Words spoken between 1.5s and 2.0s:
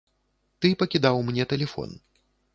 тэлефон.